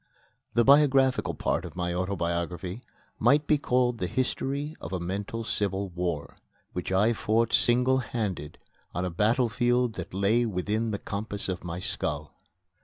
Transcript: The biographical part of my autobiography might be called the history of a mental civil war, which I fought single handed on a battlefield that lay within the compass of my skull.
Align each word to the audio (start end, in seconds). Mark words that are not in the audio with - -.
The 0.55 0.63
biographical 0.63 1.35
part 1.35 1.63
of 1.63 1.75
my 1.75 1.93
autobiography 1.93 2.81
might 3.19 3.45
be 3.45 3.59
called 3.59 3.99
the 3.99 4.07
history 4.07 4.75
of 4.81 4.91
a 4.91 4.99
mental 4.99 5.43
civil 5.43 5.89
war, 5.89 6.37
which 6.73 6.91
I 6.91 7.13
fought 7.13 7.53
single 7.53 7.99
handed 7.99 8.57
on 8.95 9.05
a 9.05 9.11
battlefield 9.11 9.93
that 9.97 10.11
lay 10.11 10.43
within 10.43 10.89
the 10.89 10.97
compass 10.97 11.47
of 11.47 11.63
my 11.63 11.77
skull. 11.79 12.33